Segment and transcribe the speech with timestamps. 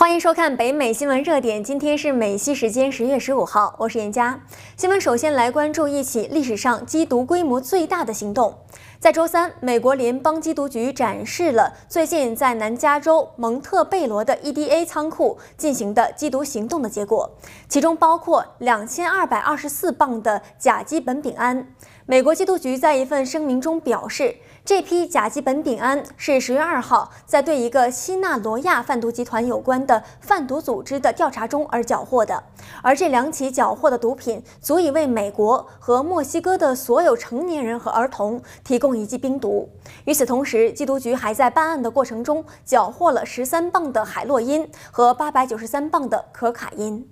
[0.00, 4.40] 欢迎收看北美新闻热点，今天是美西时间十月十五号，我是严佳。
[4.74, 8.54] 新闻首先来关注一起历史上缉毒规模最大的行动。
[8.98, 17.30] 在周三，美国联邦缉毒局展示了最近在南加州蒙特贝罗的 EDA 仓库进行的缉毒行动的结果，
[17.70, 21.72] 其中包括两千二百二十四磅的甲基苯丙胺。
[22.04, 32.42] 美国缉毒局在一份声明中表示，这批甲基苯丙胺是十月二号在对一个西纳罗亚贩毒集团有关的贩毒组织的调查中而缴获的，
[32.82, 39.68] 而这两起缴获的毒品足以为美国和墨西哥的所有成年人和儿童提供一剂冰毒。
[40.06, 47.08] 与此同时，缉毒局还在办案的过程中缴获了十三磅的海洛因和八百九十三磅的可卡因。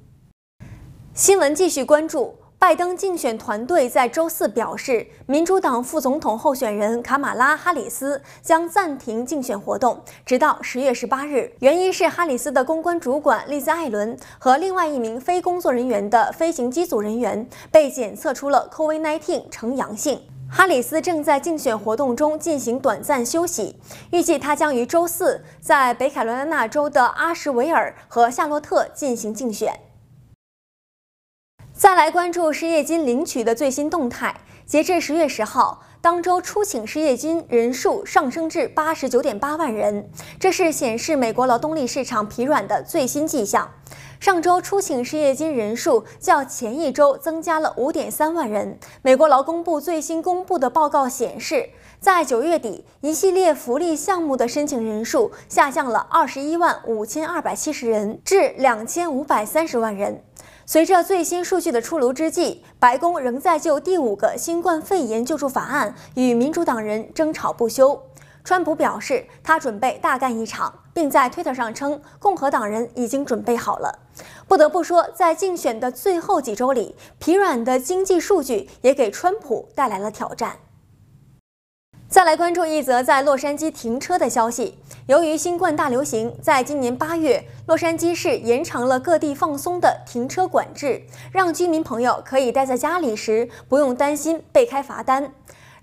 [1.18, 2.32] 新闻继续关注。
[2.60, 11.52] 拜登竞选团队在周四表示，民主党副总统候选人卡马拉·哈里斯将暂停竞选活动，直到十月十八日。
[11.58, 20.20] 原因是哈里斯的公关主管丽兹·艾伦和另外一名非工作人员的飞行机组人员被检测出了 COVID-19 呈阳性。
[20.48, 23.74] 哈里斯正在竞选活动中进行短暂休息，
[24.12, 29.80] 预计他将于周四在北卡罗来纳州的阿什维尔和夏洛特进行竞选。
[31.78, 34.34] 再来关注失业金领取的最新动态。
[34.66, 43.70] 截至十月十号，当周初请失业金人数上升至八十九点八万人，这是显示美国劳动力市场疲软的最新迹象。
[44.18, 48.76] 上周初请失业金人数较前一周增加了五点三万人。
[49.02, 60.24] 美国劳工部最新公布的报告显示，在九月底，一系列福利项目的申请人数下降了二十一万五千二百七十人，至两千五百三十万人。
[60.70, 67.98] 随着最新数据的出炉之际，白宫仍在就第五个新冠肺炎救助法案与民主党人争吵不休。
[68.44, 73.98] 川普表示，他准备大干一场，并在推特上称，共和党人已经准备好了。
[74.46, 80.58] 不得不说，在竞选的最后几周里，疲软的经济数据也给川普带来了挑战。
[82.10, 84.78] 再来关注一则在洛杉矶停车的消息。
[85.08, 95.30] 由于新冠大流行，在今年八月，洛杉矶市延长了各地放松的停车管制，让居民朋友可以待在家里时不用担心被开罚单。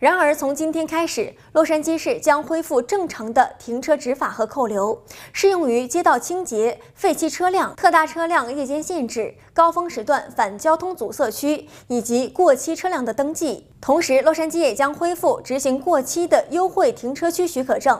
[0.05, 5.01] 然而，从今天开始，洛杉矶市将恢复正常的停车执法和扣留，
[5.33, 13.65] 适用于街道清洁、废弃车辆、特大车辆夜间限制、高峰时段反交通阻塞区以及过期车辆的登记。
[13.81, 17.99] 同时，洛杉矶也将恢复执行过期的优惠停车区许可证。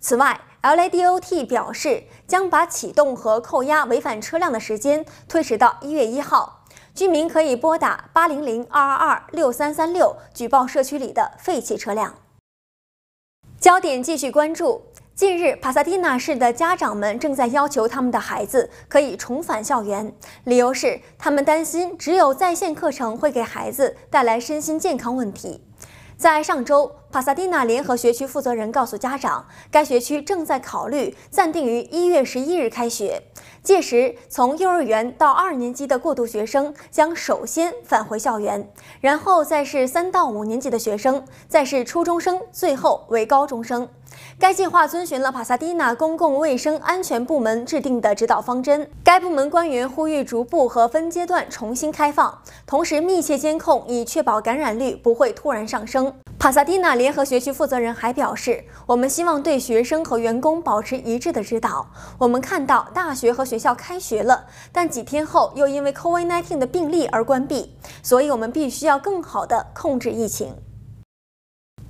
[0.00, 6.63] 此外，LADOT 表示将把启动和扣押违反车辆的时间推迟到一月一号。
[6.94, 12.14] 居民可以拨打八零零二二二六三三六举报社区里的废弃车辆。
[13.58, 14.80] 焦点继续关注，
[15.12, 25.64] 近日帕萨蒂纳市的家长们正在要求他们的孩子可以重返校园，理由是他们担心只有在线课程会给孩子带来身心健康问题。
[26.24, 33.22] 在上周，帕萨蒂纳联合学区负责人告诉家长，该学区正在考虑暂定于一月十一日开学。
[33.62, 43.86] 届时，从幼儿园到二年级的过渡学生将首先返回校园，然后再是三到五年级的学生，再是初中生，最后为高中生。
[44.36, 48.90] 该计划遵循了帕萨蒂纳公共卫生安全部门制定的指导方针。
[49.04, 52.36] 该部门官员呼吁逐步和分阶段重新开放，
[52.66, 56.12] 同时密切监控，以确保感染率不会突然上升。
[56.36, 61.86] 帕萨蒂纳联合学区负责人还表示：“我们希望对学生和员工保持一致的指导。
[62.18, 70.54] 我们看到大学和学校开学了，但几天后又因为 COVID-19 的病例而关闭，所以我们必须要更好地控制疫情。”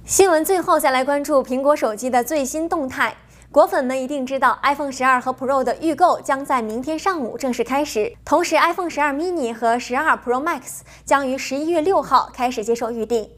[0.06, 3.16] 新闻最后再来关注苹果手机的最新动态。
[3.50, 13.30] 果粉们一定知道，iPhone 十二和 Pro 的预购将在明天上午正式开始，同时 iPhone 十二 mini 和十二 Pro Max 将于十一月六号开始接受预定。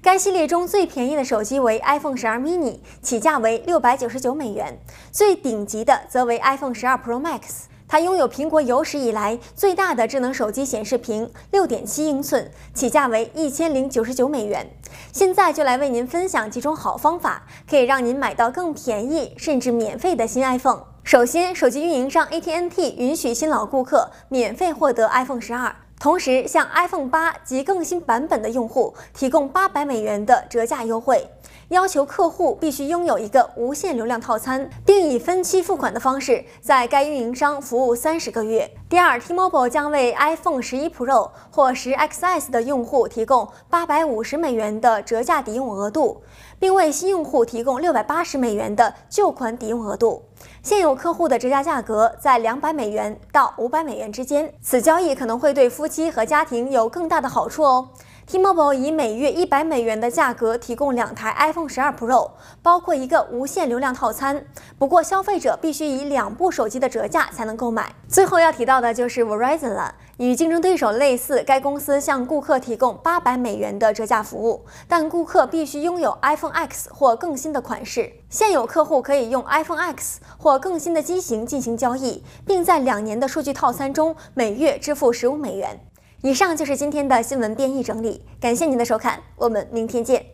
[0.00, 4.72] 该系列中最便宜的手机为 iPhone 十二 mini，起价为六百九十九美元；
[5.12, 7.64] 最顶级的则为 iPhone 十二 Pro Max。
[7.86, 14.68] 它拥有苹果有史以来最大的智能手机显示屏，六点七英寸，起价为一千零九十九美元。
[15.12, 20.82] 现在就来为您分享几种好方法，可以让您买到更便宜甚至免费的新 iPhone。
[21.04, 31.28] 首先，手机运营商 AT&T 允许新老顾客免费获得 iPhone 十二，同时向 iPhone 八及更新版本的用户提供八百美元的折价优惠。
[31.74, 38.70] 要求客户必须拥有一个无限流量套餐，并以分期付款的方式在该运营商服务三十个月。
[38.88, 46.22] 第二，T-Mobile 将为 iPhone 十一 Pro 或十 XS 的用户提供八百五十美元的折价抵用额度，
[46.60, 50.22] 并为新用户提供六百八十美元的旧款抵用额度。
[50.62, 54.52] 现有客户的折价价格在200美元到500美元之间。
[54.62, 57.88] 此交易可能会对夫妻和家庭有更大的好处哦。
[58.26, 62.30] T-Mobile 以每月一百美元的价格提供两台 iPhone 12 Pro，
[62.62, 64.46] 包括一个无限流量套餐。
[64.78, 67.94] 不过，消费者必须以两部手机的折价才能购买。
[68.08, 78.10] 最后要提到的就是 Verizon 了，与竞争对手类似，该公司向顾客提供八百美元的折价服务，但顾客必须拥有 iPhone X 或更新的款式。
[78.30, 85.80] 现有客户可以用 iPhone X 或更新的机型进行交易，并在两年的数据套餐中每月支付十五美元。
[86.22, 90.33] 以上就是今天的新闻编译整理，感谢您的收看，我们明天见。